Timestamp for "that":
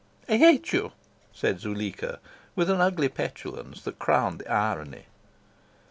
3.83-3.99